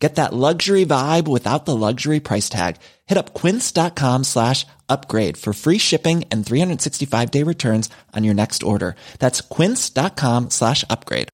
[0.00, 2.76] Get that luxury vibe without the luxury price tag.
[3.06, 8.62] Hit up quince.com slash upgrade for free shipping and 365 day returns on your next
[8.62, 8.96] order.
[9.18, 11.28] That's quince.com slash upgrade.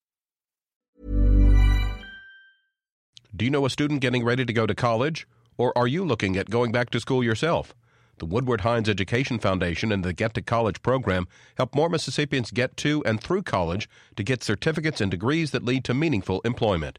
[3.34, 5.28] Do you know a student getting ready to go to college?
[5.58, 7.74] Or are you looking at going back to school yourself?
[8.18, 12.76] The Woodward Hines Education Foundation and the Get to College program help more Mississippians get
[12.78, 16.98] to and through college to get certificates and degrees that lead to meaningful employment.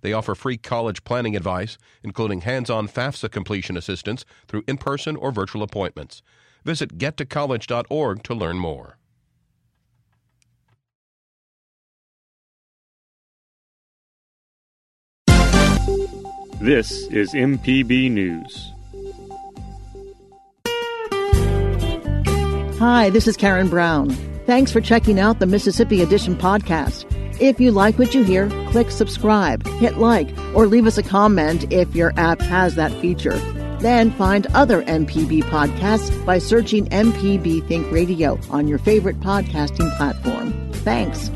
[0.00, 5.16] They offer free college planning advice, including hands on FAFSA completion assistance through in person
[5.16, 6.22] or virtual appointments.
[6.64, 8.98] Visit gettocollege.org to learn more.
[16.60, 18.72] This is MPB News.
[22.78, 24.10] Hi, this is Karen Brown.
[24.46, 27.04] Thanks for checking out the Mississippi Edition podcast.
[27.38, 31.70] If you like what you hear, click subscribe, hit like, or leave us a comment
[31.70, 33.36] if your app has that feature.
[33.80, 40.72] Then find other MPB podcasts by searching MPB Think Radio on your favorite podcasting platform.
[40.72, 41.30] Thanks.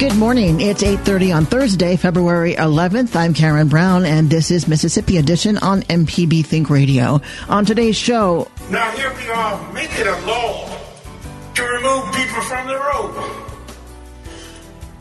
[0.00, 0.62] Good morning.
[0.62, 3.14] It's 8:30 on Thursday, February 11th.
[3.14, 7.20] I'm Karen Brown and this is Mississippi Edition on MPB Think Radio.
[7.50, 10.74] On today's show, Now here we are making a law
[11.54, 13.30] to remove people from the road.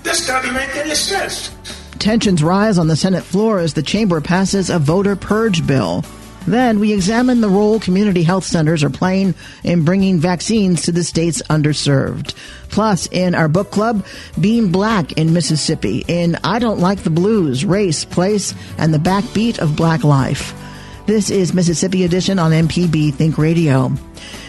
[0.04, 1.52] This doesn't make any sense.
[2.00, 6.04] tensions rise on the Senate floor as the chamber passes a voter purge bill.
[6.48, 11.04] Then we examine the role community health centers are playing in bringing vaccines to the
[11.04, 12.34] state's underserved.
[12.70, 14.06] Plus, in our book club,
[14.40, 19.60] Being Black in Mississippi, in I Don't Like the Blues, Race, Place, and the Backbeat
[19.60, 20.54] of Black Life.
[21.06, 23.92] This is Mississippi Edition on MPB Think Radio.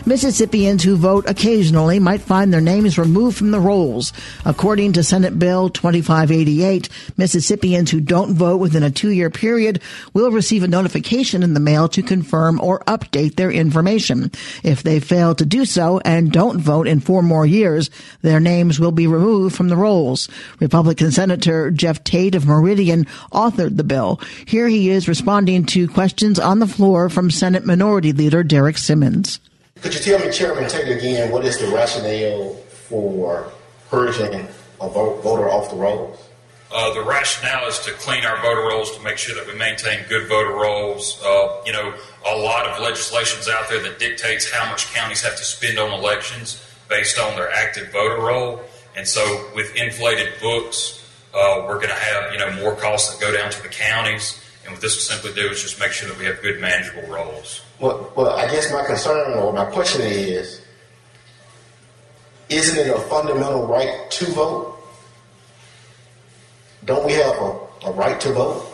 [0.07, 4.13] Mississippians who vote occasionally might find their names removed from the rolls.
[4.45, 9.83] According to Senate Bill 2588, Mississippians who don't vote within a two year period
[10.15, 14.31] will receive a notification in the mail to confirm or update their information.
[14.63, 17.91] If they fail to do so and don't vote in four more years,
[18.23, 20.29] their names will be removed from the rolls.
[20.61, 24.21] Republican Senator Jeff Tate of Meridian authored the bill.
[24.47, 29.41] Here he is responding to questions on the floor from Senate Minority Leader Derrick Simmons.
[29.81, 33.51] Could you tell me, Chairman Tate, again, what is the rationale for
[33.89, 34.47] purging
[34.79, 36.29] a voter off the rolls?
[36.71, 40.05] Uh, the rationale is to clean our voter rolls to make sure that we maintain
[40.07, 41.19] good voter rolls.
[41.25, 41.95] Uh, you know,
[42.27, 45.99] a lot of legislation's out there that dictates how much counties have to spend on
[45.99, 48.61] elections based on their active voter roll.
[48.97, 53.21] And so, with inflated books, uh, we're going to have you know more costs that
[53.21, 54.45] go down to the counties.
[54.65, 57.09] And what this will simply do is just make sure that we have good manageable
[57.09, 57.63] rolls.
[57.81, 60.63] Well, well, I guess my concern or my question is,
[62.49, 64.77] isn't it a fundamental right to vote?
[66.85, 68.67] Don't we have a, a right to vote?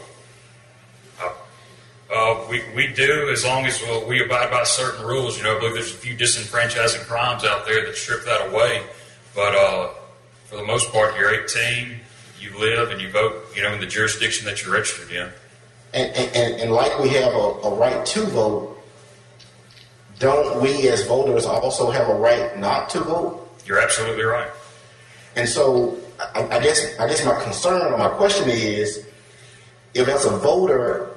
[2.13, 5.37] Uh, we, we do as long as well, we abide by certain rules.
[5.37, 8.83] You know, I believe there's a few disenfranchising crimes out there that strip that away.
[9.35, 9.89] But uh,
[10.45, 11.97] for the most part, you're 18,
[12.41, 15.29] you live, and you vote, you know, in the jurisdiction that you're registered in.
[15.95, 18.76] And, and, and, and like we have a, a right to vote,
[20.19, 23.43] don't we as voters also have a right not to vote?
[23.67, 24.51] You're absolutely right.
[25.35, 25.99] And so,
[26.35, 29.07] I, I guess I guess my concern or my question is,
[29.93, 31.11] if as a voter,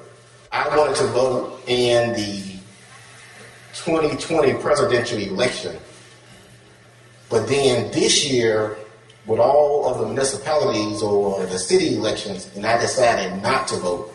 [0.51, 2.59] I wanted to vote in the
[3.73, 5.77] 2020 presidential election,
[7.29, 8.77] but then this year,
[9.25, 14.13] with all of the municipalities or the city elections, and I decided not to vote.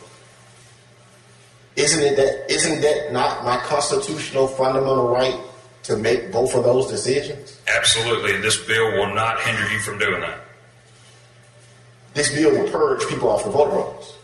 [1.76, 5.40] Isn't it that isn't that not my constitutional fundamental right
[5.84, 7.60] to make both of those decisions?
[7.76, 10.40] Absolutely, and this bill will not hinder you from doing that.
[12.14, 14.16] This bill will purge people off the voter rolls.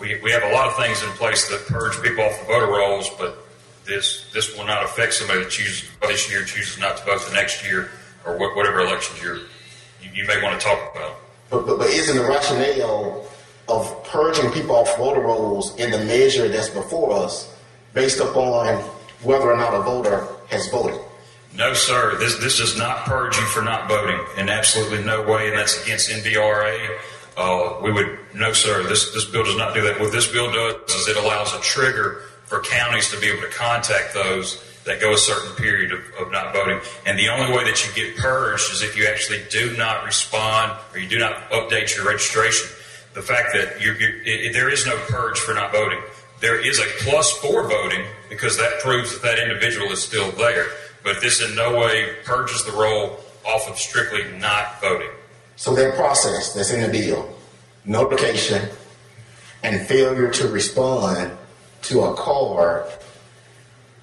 [0.00, 2.66] We, we have a lot of things in place that purge people off the voter
[2.66, 3.46] rolls, but
[3.86, 7.04] this this will not affect somebody that chooses to vote this year, chooses not to
[7.04, 7.90] vote the next year,
[8.26, 9.36] or whatever elections you're,
[10.02, 11.16] you, you may want to talk about.
[11.50, 13.26] But, but, but isn't the rationale
[13.70, 17.54] of purging people off voter rolls in the measure that's before us
[17.94, 18.76] based upon
[19.22, 21.00] whether or not a voter has voted?
[21.56, 22.16] No, sir.
[22.18, 25.82] This this does not purge you for not voting in absolutely no way, and that's
[25.82, 26.98] against NVRA.
[27.36, 29.98] Uh, we would, no, sir, this, this bill does not do that.
[29.98, 33.48] What this bill does is it allows a trigger for counties to be able to
[33.48, 36.80] contact those that go a certain period of, of not voting.
[37.06, 40.78] And the only way that you get purged is if you actually do not respond
[40.92, 42.68] or you do not update your registration.
[43.14, 46.00] The fact that you're, you're, it, there is no purge for not voting.
[46.40, 50.66] There is a plus for voting because that proves that that individual is still there.
[51.02, 55.10] But this in no way purges the roll off of strictly not voting.
[55.56, 57.36] So that process that's in the bill,
[57.84, 58.68] notification
[59.62, 61.36] and failure to respond
[61.82, 62.86] to a card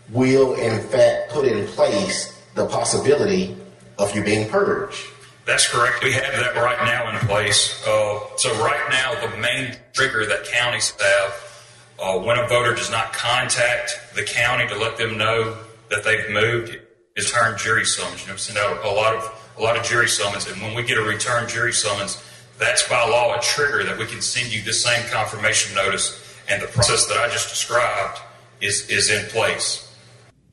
[0.09, 3.55] will in fact put in place the possibility
[3.97, 5.07] of you being purged.
[5.47, 6.03] That's correct.
[6.03, 7.81] We have that right now in place.
[7.87, 11.63] Uh, so right now, the main trigger that counties have
[11.97, 15.57] uh, when a voter does not contact the county to let them know
[15.89, 16.77] that they've moved
[17.15, 18.25] is return jury summons.
[18.25, 20.83] You know, send out a lot of a lot of jury summons, and when we
[20.83, 22.21] get a return jury summons,
[22.59, 26.61] that's by law a trigger that we can send you the same confirmation notice, and
[26.61, 28.19] the process that I just described
[28.59, 29.86] is is in place.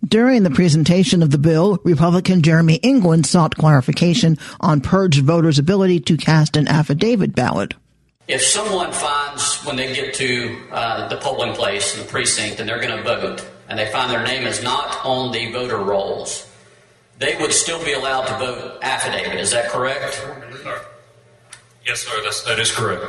[0.04, 6.00] During the presentation of the bill, Republican Jeremy England sought clarification on purged voters' ability
[6.00, 7.74] to cast an affidavit ballot.
[8.28, 12.68] If someone finds when they get to uh, the polling place in the precinct and
[12.68, 16.50] they're going to vote, and they find their name is not on the voter rolls,
[17.18, 19.40] they would still be allowed to vote affidavit.
[19.40, 20.22] Is that correct?
[21.86, 22.20] Yes, sir.
[22.22, 23.04] That's, that is correct.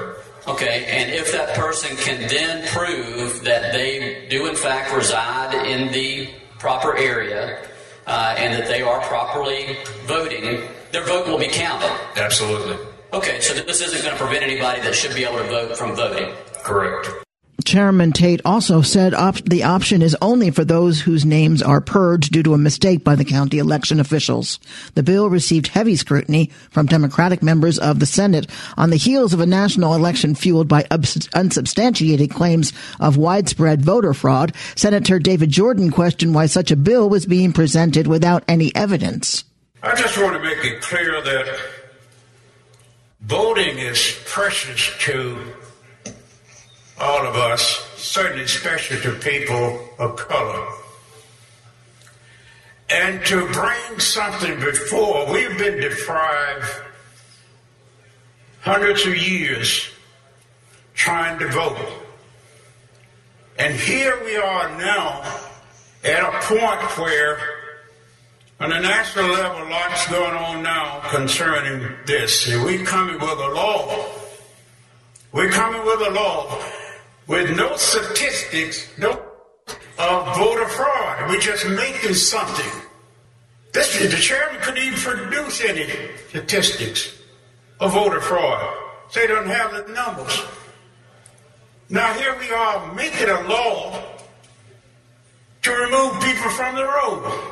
[0.47, 5.92] Okay, and if that person can then prove that they do in fact reside in
[5.92, 6.30] the
[6.60, 7.66] proper area
[8.07, 10.62] uh, and that they are properly voting,
[10.92, 11.92] their vote will be counted.
[12.16, 12.78] Absolutely.
[13.13, 15.96] Okay, so this isn't going to prevent anybody that should be able to vote from
[15.96, 16.34] voting.
[16.63, 17.25] Correct.
[17.63, 22.34] Chairman Tate also said op- the option is only for those whose names are purged
[22.34, 24.60] due to a mistake by the county election officials.
[24.94, 28.48] The bill received heavy scrutiny from Democratic members of the Senate
[28.78, 34.13] on the heels of a national election fueled by ubs- unsubstantiated claims of widespread voter
[34.13, 34.54] fraud.
[34.75, 39.44] Senator David Jordan questioned why such a bill was being presented without any evidence.
[39.81, 41.60] I just want to make it clear that
[43.22, 45.38] voting is precious to
[47.00, 50.68] all of us, certainly especially to people of color.
[52.89, 56.65] And to bring something before, we've been deprived
[58.62, 59.89] hundreds of years
[60.94, 61.77] trying to vote.
[63.57, 65.21] And here we are now
[66.03, 67.39] at a point where,
[68.59, 72.47] on a national level, lots going on now concerning this.
[72.47, 74.06] And we're coming with a law.
[75.31, 76.62] We're coming with a law
[77.27, 79.22] with no statistics, no
[79.98, 81.30] uh, voter fraud.
[81.30, 82.81] We're just making something.
[83.74, 85.88] This, the chairman couldn't even produce any
[86.30, 87.18] statistics
[87.80, 88.77] of voter fraud.
[89.13, 90.44] They don't have the numbers.
[91.89, 94.01] Now here we are making a law
[95.62, 97.51] to remove people from the road.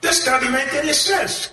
[0.00, 1.50] This doesn't make any sense.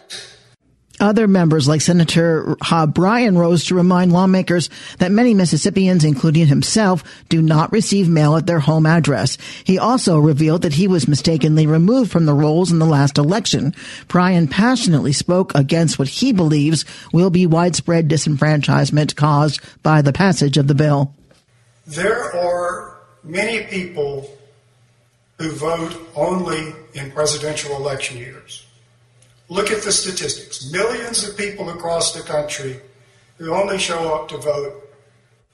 [1.00, 7.04] Other members like Senator Hob Bryan rose to remind lawmakers that many Mississippians, including himself,
[7.30, 9.38] do not receive mail at their home address.
[9.64, 13.74] He also revealed that he was mistakenly removed from the rolls in the last election.
[14.10, 20.58] Bryan passionately spoke against what he believes will be widespread disenfranchisement caused by the passage
[20.58, 21.14] of the bill.
[21.88, 24.30] There are many people
[25.38, 28.66] who vote only in presidential election years.
[29.50, 30.72] Look at the statistics.
[30.72, 32.80] Millions of people across the country
[33.38, 34.90] who only show up to vote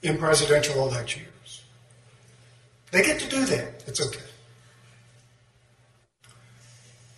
[0.02, 1.64] in presidential election years.
[2.90, 3.84] They get to do that.
[3.86, 4.20] It's okay.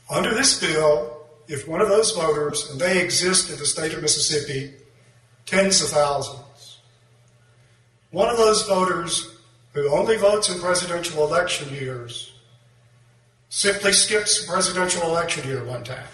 [0.08, 1.18] Under this bill,
[1.48, 4.74] if one of those voters, and they exist in the state of Mississippi,
[5.46, 6.78] tens of thousands,
[8.10, 9.36] one of those voters
[9.72, 12.32] who only votes in presidential election years
[13.50, 16.06] simply skips presidential election year one time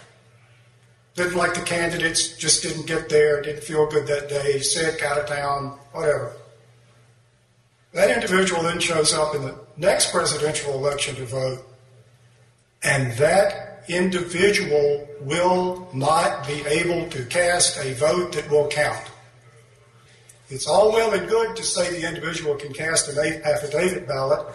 [1.15, 5.19] didn't like the candidates, just didn't get there, didn't feel good that day, sick, out
[5.19, 6.33] of town, whatever.
[7.93, 11.65] That individual then shows up in the next presidential election to vote,
[12.83, 19.11] and that individual will not be able to cast a vote that will count.
[20.49, 24.47] It's all well and good to say the individual can cast an affidavit ballot.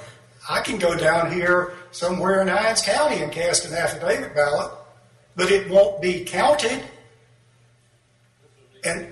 [0.49, 4.71] I can go down here somewhere in Hinds County and cast an affidavit ballot
[5.39, 6.83] but it won't be counted.
[8.83, 9.07] And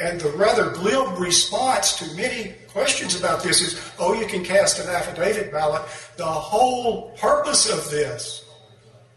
[0.00, 4.78] and the rather glib response to many questions about this is, oh, you can cast
[4.78, 5.82] an affidavit ballot.
[6.16, 8.48] The whole purpose of this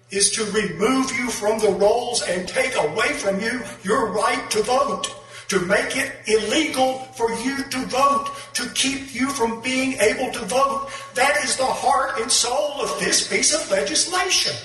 [0.09, 4.63] is to remove you from the rolls and take away from you your right to
[4.63, 5.15] vote,
[5.49, 10.43] to make it illegal for you to vote, to keep you from being able to
[10.45, 10.89] vote.
[11.13, 14.55] That is the heart and soul of this piece of legislation.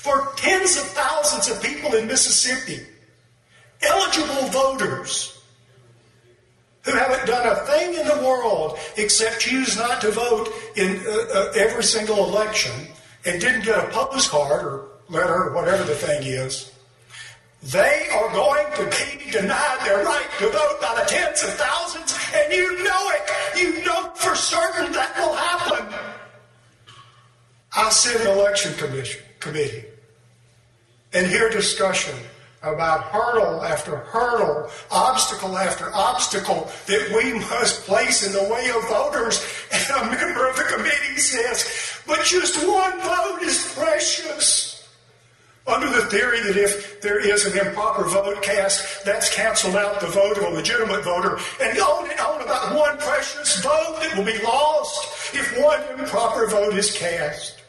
[0.00, 2.82] For tens of thousands of people in Mississippi,
[3.82, 5.42] eligible voters
[6.84, 11.10] who haven't done a thing in the world except choose not to vote in uh,
[11.34, 12.72] uh, every single election
[13.26, 16.72] and didn't get a postcard or letter or whatever the thing is,
[17.62, 22.18] they are going to be denied their right to vote by the tens of thousands,
[22.34, 23.60] and you know it.
[23.60, 25.94] You know for certain that will happen.
[27.76, 29.89] I sit in election commission committee
[31.12, 32.14] and hear discussion
[32.62, 38.86] about hurdle after hurdle, obstacle after obstacle that we must place in the way of
[38.88, 39.44] voters.
[39.72, 44.88] And a member of the committee says, but just one vote is precious.
[45.66, 50.08] Under the theory that if there is an improper vote cast, that's canceled out the
[50.08, 54.24] vote of a legitimate voter, and on and on about one precious vote that will
[54.24, 57.59] be lost if one improper vote is cast.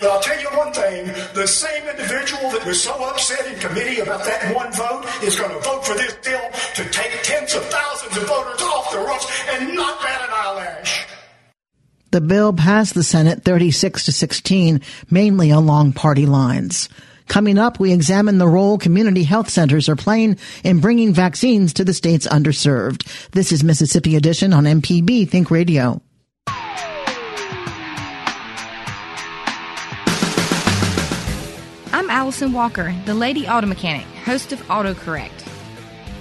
[0.00, 4.00] But I'll tell you one thing the same individual that was so upset in committee
[4.00, 7.64] about that one vote is going to vote for this bill to take tens of
[7.66, 11.06] thousands of voters off the rolls and not bat an eyelash.
[12.10, 16.88] The bill passed the Senate 36 to 16, mainly along party lines.
[17.26, 21.84] Coming up, we examine the role community health centers are playing in bringing vaccines to
[21.84, 23.30] the states underserved.
[23.30, 26.02] This is Mississippi Edition on MPB Think Radio.
[31.94, 35.46] I'm Allison Walker, the Lady Auto Mechanic, host of AutoCorrect.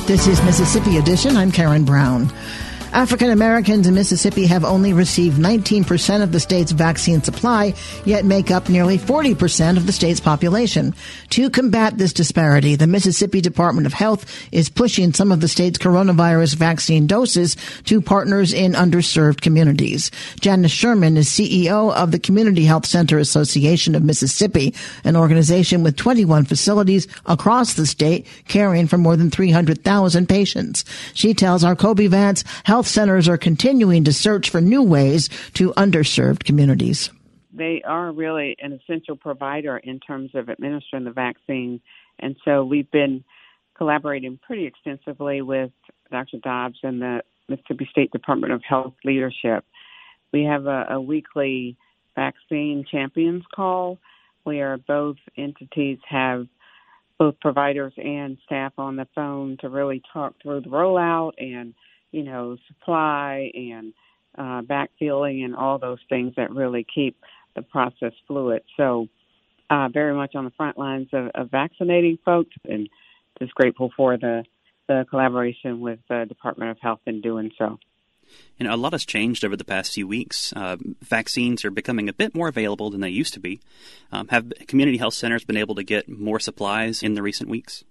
[0.08, 1.36] This is Mississippi Edition.
[1.36, 2.32] I'm Karen Brown.
[2.98, 7.76] African Americans in Mississippi have only received 19% of the state's vaccine supply,
[8.06, 10.96] yet make up nearly 40% of the state's population.
[11.30, 15.78] To combat this disparity, the Mississippi Department of Health is pushing some of the state's
[15.78, 20.10] coronavirus vaccine doses to partners in underserved communities.
[20.40, 24.74] Janice Sherman is CEO of the Community Health Center Association of Mississippi,
[25.04, 30.84] an organization with 21 facilities across the state caring for more than 300,000 patients.
[31.14, 35.74] She tells our Kobee Vance health centers are continuing to search for new ways to
[35.74, 37.10] underserved communities.
[37.54, 41.82] They are really an essential provider in terms of administering the vaccine.
[42.20, 43.24] And so we've been
[43.76, 45.72] collaborating pretty extensively with
[46.12, 46.38] Dr.
[46.38, 49.66] Dobbs and the Mississippi State Department of Health leadership.
[50.34, 51.78] We have a, a weekly
[52.16, 54.00] vaccine champions call
[54.44, 56.48] where both entities have
[57.18, 61.74] both providers and staff on the phone to really talk through the rollout and
[62.12, 63.94] you know, supply and
[64.38, 67.18] uh, backfilling and all those things that really keep
[67.56, 68.64] the process fluid.
[68.78, 69.08] So,
[69.70, 72.88] uh, very much on the front lines of, of vaccinating folks, and
[73.40, 74.44] just grateful for the
[74.88, 77.78] the collaboration with the Department of Health in doing so.
[78.60, 80.54] And a lot has changed over the past few weeks.
[80.54, 83.60] Uh, vaccines are becoming a bit more available than they used to be.
[84.12, 87.84] Um, have community health centers been able to get more supplies in the recent weeks?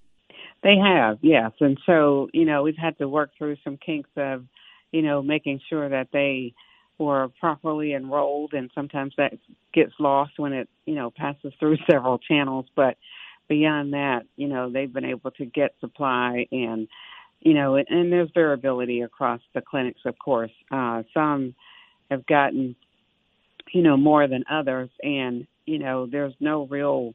[0.66, 1.52] They have, yes.
[1.60, 4.44] And so, you know, we've had to work through some kinks of,
[4.90, 6.54] you know, making sure that they
[6.98, 9.34] were properly enrolled and sometimes that
[9.72, 12.66] gets lost when it, you know, passes through several channels.
[12.74, 12.96] But
[13.48, 16.88] beyond that, you know, they've been able to get supply and
[17.40, 20.50] you know, and there's variability across the clinics, of course.
[20.72, 21.54] Uh, some
[22.10, 22.74] have gotten,
[23.72, 27.14] you know, more than others, and you know, there's no real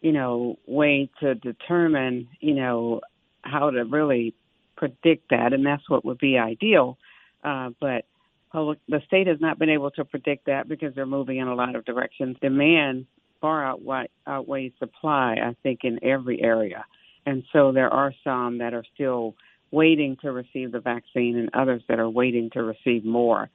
[0.00, 3.00] you know, way to determine, you know,
[3.42, 4.34] how to really
[4.76, 6.98] predict that, and that's what would be ideal.
[7.42, 8.04] Uh, but
[8.52, 11.54] public, the state has not been able to predict that because they're moving in a
[11.54, 12.36] lot of directions.
[12.40, 13.06] Demand
[13.40, 16.84] far outweigh, outweighs supply, I think, in every area.
[17.24, 19.34] And so there are some that are still
[19.70, 23.50] waiting to receive the vaccine and others that are waiting to receive more.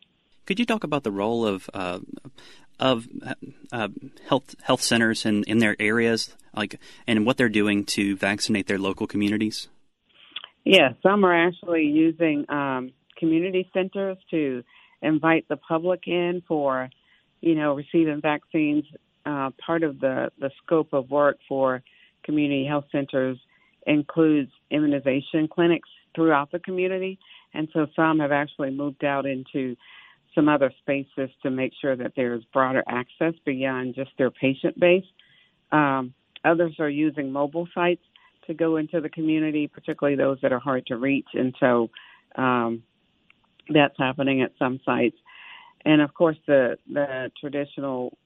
[0.45, 1.99] Could you talk about the role of uh,
[2.81, 3.07] of
[3.71, 3.87] uh,
[4.27, 8.79] health health centers in, in their areas, like and what they're doing to vaccinate their
[8.79, 9.69] local communities?
[10.65, 14.63] Yeah, some are actually using um, community centers to
[15.01, 16.89] invite the public in for,
[17.39, 18.83] you know, receiving vaccines
[19.25, 21.83] uh, part of the, the scope of work for
[22.23, 23.37] community health centers
[23.87, 27.17] includes immunization clinics throughout the community.
[27.53, 29.75] And so some have actually moved out into
[30.33, 35.05] some other spaces to make sure that there's broader access beyond just their patient base.
[35.71, 38.03] Um, others are using mobile sites
[38.47, 41.27] to go into the community, particularly those that are hard to reach.
[41.33, 41.89] And so
[42.35, 42.83] um,
[43.69, 45.17] that's happening at some sites.
[45.85, 48.17] And of course, the, the traditional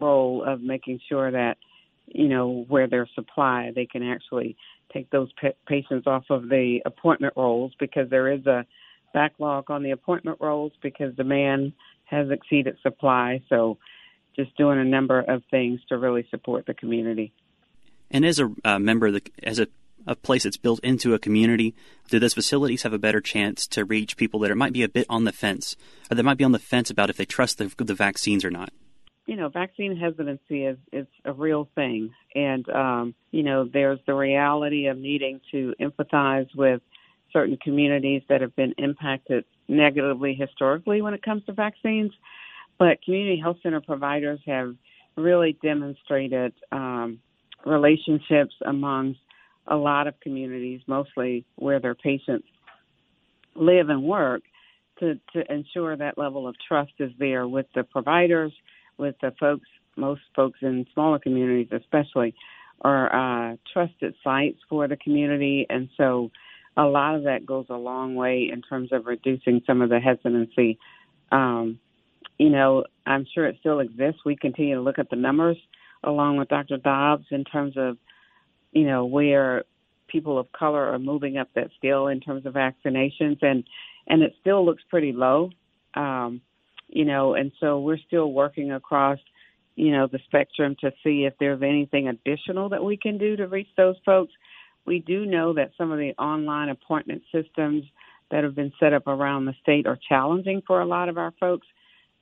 [0.00, 1.56] role of making sure that,
[2.06, 4.56] you know, where there's supply, they can actually
[4.92, 8.66] take those pa- patients off of the appointment rolls because there is a
[9.12, 11.72] backlog on the appointment rolls because demand
[12.04, 13.42] has exceeded supply.
[13.48, 13.78] So
[14.36, 17.32] just doing a number of things to really support the community.
[18.10, 19.68] And as a uh, member, the, as a,
[20.06, 21.74] a place that's built into a community,
[22.10, 24.88] do those facilities have a better chance to reach people that are, might be a
[24.88, 25.76] bit on the fence,
[26.10, 28.50] or they might be on the fence about if they trust the, the vaccines or
[28.50, 28.70] not?
[29.26, 34.14] you know, vaccine hesitancy is is a real thing, and um, you know, there's the
[34.14, 36.82] reality of needing to empathize with
[37.32, 42.12] certain communities that have been impacted negatively historically when it comes to vaccines.
[42.78, 44.74] But community health center providers have
[45.16, 47.18] really demonstrated um,
[47.64, 49.20] relationships amongst
[49.66, 52.46] a lot of communities, mostly where their patients
[53.54, 54.42] live and work,
[54.98, 58.52] to, to ensure that level of trust is there with the providers,
[58.98, 62.34] with the folks, most folks in smaller communities especially,
[62.82, 65.66] are uh, trusted sites for the community.
[65.68, 66.30] And so
[66.76, 70.00] a lot of that goes a long way in terms of reducing some of the
[70.00, 70.78] hesitancy.
[71.30, 71.78] Um,
[72.38, 74.22] you know, I'm sure it still exists.
[74.24, 75.58] We continue to look at the numbers
[76.04, 76.78] along with Dr.
[76.78, 77.98] Dobbs in terms of,
[78.72, 79.64] you know, where
[80.08, 83.64] people of color are moving up that scale in terms of vaccinations, and
[84.06, 85.50] and it still looks pretty low.
[85.94, 86.40] Um,
[86.88, 89.18] you know, and so we're still working across,
[89.76, 93.46] you know, the spectrum to see if there's anything additional that we can do to
[93.46, 94.32] reach those folks.
[94.84, 97.84] We do know that some of the online appointment systems
[98.30, 101.32] that have been set up around the state are challenging for a lot of our
[101.38, 101.66] folks.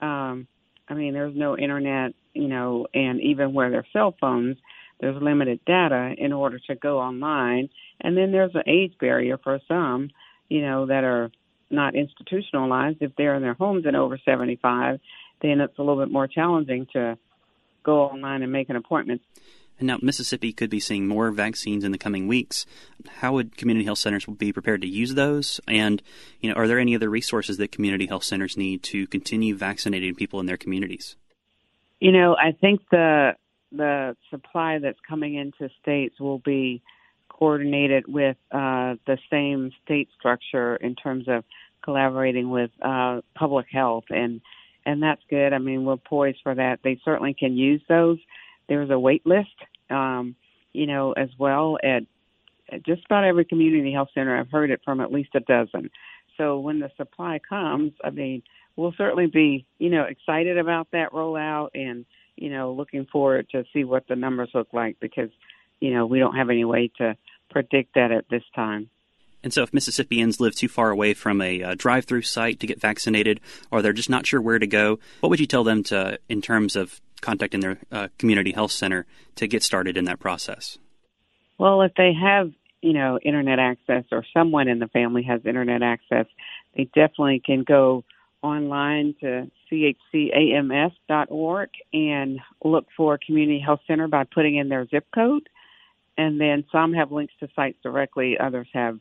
[0.01, 0.47] Um,
[0.89, 4.57] I mean, there's no internet, you know, and even where there's cell phones,
[5.01, 7.71] there's limited data in order to go online.
[8.01, 10.11] And then there's an age barrier for some,
[10.49, 11.31] you know, that are
[11.71, 12.99] not institutionalized.
[13.01, 14.99] If they're in their homes and over 75,
[15.43, 17.17] then it's a little bit more challenging to
[17.83, 19.23] go online and make an appointment.
[19.81, 22.67] And now Mississippi could be seeing more vaccines in the coming weeks.
[23.09, 25.59] How would community health centers be prepared to use those?
[25.67, 26.03] And
[26.41, 30.15] you know, are there any other resources that community health centers need to continue vaccinating
[30.15, 31.17] people in their communities?
[31.99, 33.33] You know, I think the
[33.73, 36.83] the supply that's coming into states will be
[37.29, 41.45] coordinated with uh, the same state structure in terms of
[41.83, 44.43] collaborating with uh, public health and
[44.85, 45.53] and that's good.
[45.53, 46.81] I mean, we're poised for that.
[46.83, 48.19] They certainly can use those.
[48.69, 49.49] There's a wait list
[49.91, 50.35] um,
[50.73, 52.03] you know, as well at,
[52.71, 54.39] at just about every community health center.
[54.39, 55.91] I've heard it from at least a dozen.
[56.37, 58.43] So when the supply comes, I mean,
[58.77, 63.65] we'll certainly be, you know, excited about that rollout and, you know, looking forward to
[63.73, 65.31] see what the numbers look like because,
[65.81, 67.17] you know, we don't have any way to
[67.51, 68.89] predict that at this time.
[69.43, 72.79] And so, if Mississippians live too far away from a uh, drive-through site to get
[72.79, 76.19] vaccinated, or they're just not sure where to go, what would you tell them to,
[76.29, 79.07] in terms of contacting their uh, community health center
[79.37, 80.79] to get started in that process?
[81.59, 85.83] Well, if they have, you know, internet access or someone in the family has internet
[85.83, 86.27] access,
[86.77, 88.05] they definitely can go
[88.43, 95.49] online to chcams.org and look for community health center by putting in their zip code.
[96.17, 98.99] And then some have links to sites directly, others have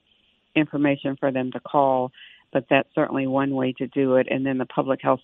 [0.55, 2.11] information for them to call,
[2.51, 4.27] but that's certainly one way to do it.
[4.29, 5.21] And then the public health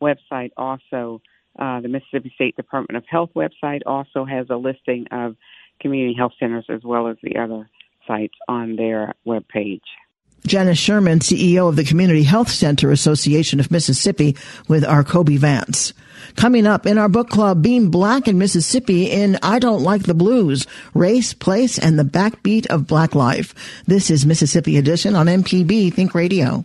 [0.00, 1.20] website also
[1.58, 5.36] uh, the Mississippi State Department of Health website also has a listing of
[5.80, 7.68] community health centers as well as the other
[8.06, 9.80] sites on their webpage.
[10.46, 14.36] Janice Sherman, CEO of the Community Health Center Association of Mississippi,
[14.68, 15.92] with our Kobee Vance.
[16.36, 20.14] Coming up in our book club, Being Black in Mississippi in I Don't Like the
[20.14, 23.54] Blues, Race, Place, and the Backbeat of Black Life.
[23.86, 26.64] This is Mississippi Edition on MPB Think Radio.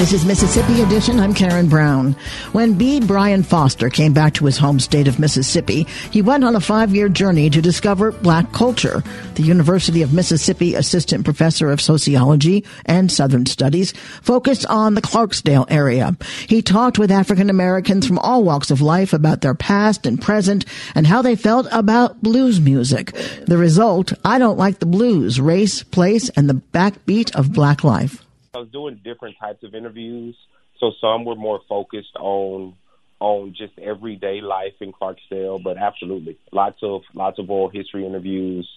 [0.00, 1.20] This is Mississippi Edition.
[1.20, 2.12] I'm Karen Brown.
[2.52, 3.00] When B.
[3.00, 6.94] Brian Foster came back to his home state of Mississippi, he went on a five
[6.94, 9.04] year journey to discover black culture.
[9.34, 15.66] The University of Mississippi Assistant Professor of Sociology and Southern Studies focused on the Clarksdale
[15.68, 16.16] area.
[16.48, 20.64] He talked with African Americans from all walks of life about their past and present
[20.94, 23.12] and how they felt about blues music.
[23.46, 28.24] The result, I Don't Like the Blues, Race, Place, and the Backbeat of Black Life.
[28.52, 30.34] I was doing different types of interviews.
[30.80, 32.74] So some were more focused on
[33.20, 38.68] on just everyday life in Clarksdale, but absolutely lots of lots of oral history interviews.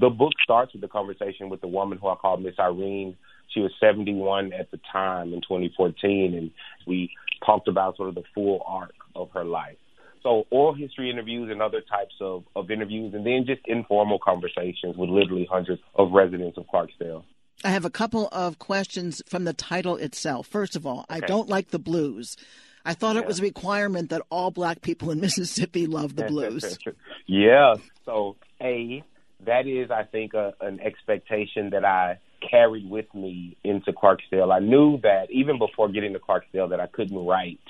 [0.00, 3.16] The book starts with the conversation with the woman who I call Miss Irene.
[3.52, 6.50] She was 71 at the time in 2014, and
[6.86, 7.10] we
[7.44, 9.76] talked about sort of the full arc of her life.
[10.22, 14.96] So oral history interviews and other types of, of interviews, and then just informal conversations
[14.96, 17.24] with literally hundreds of residents of Clarksdale.
[17.64, 20.46] I have a couple of questions from the title itself.
[20.46, 22.36] First of all, I don't like the blues.
[22.84, 26.78] I thought it was a requirement that all black people in Mississippi love the blues.
[27.26, 27.74] yeah.
[28.04, 29.02] So, A,
[29.44, 32.18] that is, I think, a, an expectation that I
[32.48, 34.54] carried with me into Clarksdale.
[34.54, 37.60] I knew that even before getting to Clarksdale that I couldn't write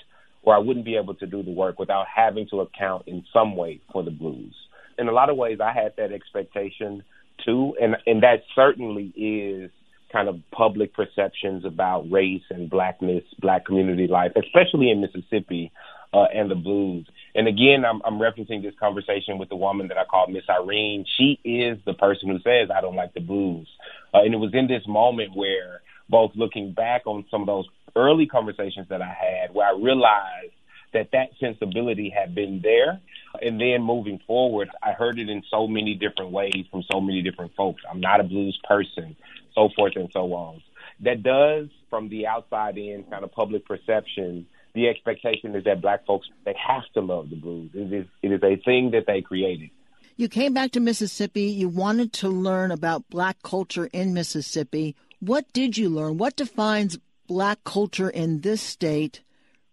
[0.43, 3.57] or I wouldn't be able to do the work without having to account in some
[3.57, 4.55] way for the blues.
[4.99, 7.03] In a lot of ways, I had that expectation
[7.45, 9.71] too, and and that certainly is
[10.13, 15.71] kind of public perceptions about race and blackness, black community life, especially in Mississippi
[16.13, 17.07] uh, and the blues.
[17.35, 21.05] And again, I'm, I'm referencing this conversation with the woman that I call Miss Irene.
[21.19, 23.69] She is the person who says, I don't like the blues.
[24.15, 27.67] Uh, and it was in this moment where, both looking back on some of those
[27.95, 30.55] early conversations that I had, where I realized
[30.95, 32.99] that that sensibility had been there.
[33.43, 37.21] And then moving forward, I heard it in so many different ways from so many
[37.21, 37.83] different folks.
[37.89, 39.15] I'm not a blues person
[39.59, 40.63] so forth and so on.
[41.01, 46.07] That does, from the outside in, kind of public perception, the expectation is that black
[46.07, 47.71] folks they have to love the blues.
[47.75, 49.71] It is it is a thing that they created.
[50.17, 51.43] You came back to Mississippi.
[51.43, 54.97] You wanted to learn about black culture in Mississippi.
[55.21, 56.19] What did you learn?
[56.19, 59.23] What defines black culture in this state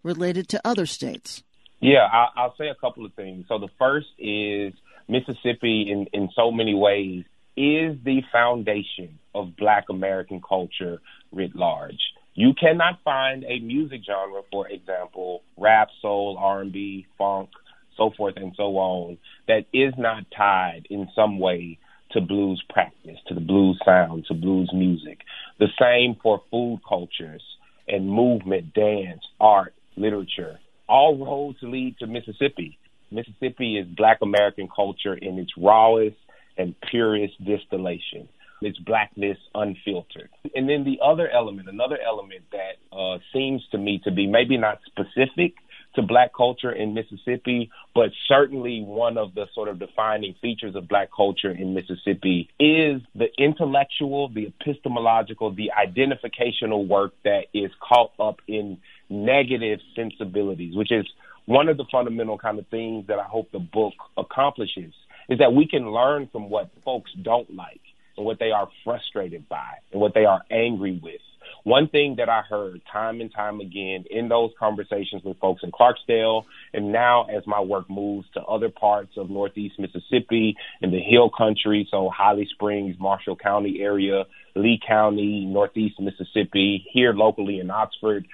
[0.04, 1.44] related to other states?
[1.80, 3.46] Yeah, I, will say a couple of things.
[3.48, 4.74] So the first is
[5.08, 7.26] Mississippi, in in so many ways,
[7.58, 11.00] is the foundation of black American culture
[11.32, 12.00] writ large.
[12.34, 17.50] You cannot find a music genre, for example, rap, soul, R&B, funk,
[17.96, 19.18] so forth and so on,
[19.48, 21.78] that is not tied in some way
[22.12, 25.20] to blues practice, to the blues sound, to blues music.
[25.60, 27.44] The same for food cultures
[27.88, 30.60] and movement, dance, art, literature.
[30.90, 32.78] All roads lead to Mississippi.
[33.12, 36.18] Mississippi is black American culture in its rawest,
[36.58, 38.28] and purest distillation.
[38.62, 40.30] It's blackness unfiltered.
[40.56, 44.58] And then the other element, another element that uh, seems to me to be maybe
[44.58, 45.56] not specific
[45.96, 50.88] to black culture in Mississippi, but certainly one of the sort of defining features of
[50.88, 58.12] black culture in Mississippi is the intellectual, the epistemological, the identificational work that is caught
[58.20, 58.78] up in
[59.10, 61.06] negative sensibilities, which is
[61.46, 64.94] one of the fundamental kind of things that I hope the book accomplishes
[65.30, 67.82] is that we can learn from what folks don't like
[68.18, 71.22] and what they are frustrated by and what they are angry with.
[71.64, 75.72] One thing that I heard time and time again in those conversations with folks in
[75.72, 81.00] Clarksdale, and now as my work moves to other parts of Northeast Mississippi in the
[81.00, 84.26] Hill Country, so Holly Springs, Marshall County area,
[84.56, 88.28] Lee County, Northeast Mississippi, here locally in Oxford,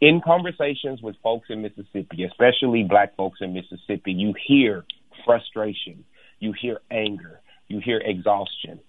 [0.00, 4.84] in conversations with folks in Mississippi, especially black folks in Mississippi, you hear
[5.24, 6.04] frustration,
[6.40, 8.80] you hear anger, you hear exhaustion.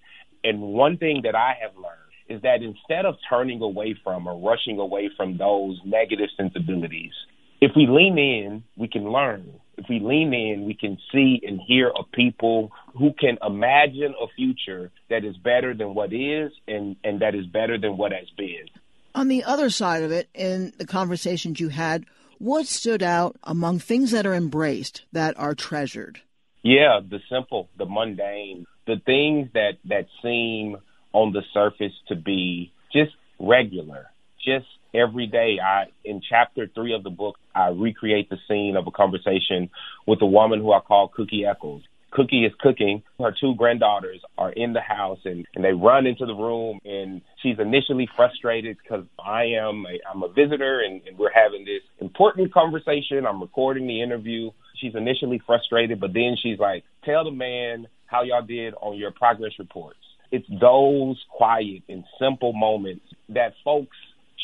[0.44, 4.38] And one thing that I have learned is that instead of turning away from or
[4.38, 7.12] rushing away from those negative sensibilities,
[7.60, 9.60] if we lean in, we can learn.
[9.76, 14.26] If we lean in, we can see and hear of people who can imagine a
[14.36, 18.28] future that is better than what is and, and that is better than what has
[18.36, 18.66] been.
[19.14, 22.04] On the other side of it, in the conversations you had,
[22.38, 26.20] what stood out among things that are embraced that are treasured?
[26.62, 30.76] Yeah, the simple, the mundane, the things that that seem
[31.12, 34.06] on the surface to be just regular,
[34.44, 35.58] just every day.
[35.64, 39.70] I in chapter three of the book, I recreate the scene of a conversation
[40.06, 41.82] with a woman who I call Cookie Eccles.
[42.10, 43.02] Cookie is cooking.
[43.18, 47.20] Her two granddaughters are in the house and, and they run into the room and
[47.42, 51.82] she's initially frustrated because I am a, I'm a visitor and, and we're having this
[52.00, 53.26] important conversation.
[53.26, 58.22] I'm recording the interview she's initially frustrated, but then she's like, tell the man how
[58.22, 59.98] y'all did on your progress reports.
[60.30, 63.96] It's those quiet and simple moments that folks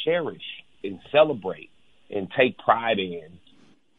[0.05, 0.43] cherish.
[0.83, 1.69] and celebrate
[2.11, 3.39] and take pride in.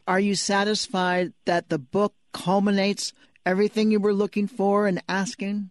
[0.08, 3.12] Are you satisfied that the book culminates
[3.46, 5.70] everything you were looking for and asking?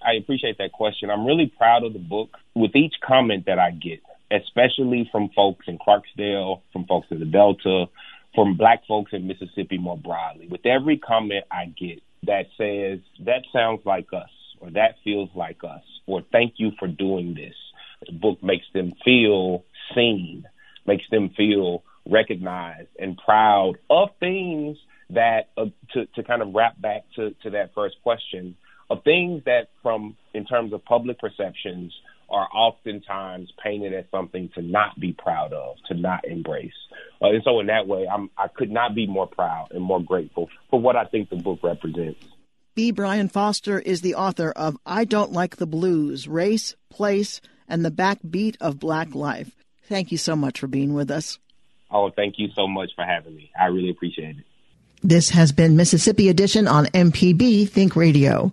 [0.00, 1.10] I appreciate that question.
[1.10, 2.36] I'm really proud of the book.
[2.54, 7.26] With each comment that I get, especially from folks in Clarksdale, from folks in the
[7.26, 7.86] Delta,
[8.36, 13.42] from black folks in Mississippi more broadly, with every comment I get that says, that
[13.52, 17.54] sounds like us, or that feels like us, or thank you for doing this,
[18.06, 20.44] the book makes them feel seen,
[20.86, 24.76] makes them feel recognized and proud of things
[25.10, 28.56] that, uh, to, to kind of wrap back to, to that first question,
[28.90, 31.92] of things that from, in terms of public perceptions,
[32.34, 36.72] are oftentimes painted as something to not be proud of, to not embrace.
[37.22, 40.02] Uh, and so, in that way, I'm, I could not be more proud and more
[40.02, 42.24] grateful for what I think the book represents.
[42.74, 42.90] B.
[42.90, 47.92] Brian Foster is the author of I Don't Like the Blues Race, Place, and the
[47.92, 49.54] Backbeat of Black Life.
[49.84, 51.38] Thank you so much for being with us.
[51.88, 53.52] Oh, thank you so much for having me.
[53.58, 54.44] I really appreciate it.
[55.04, 58.52] This has been Mississippi Edition on MPB Think Radio.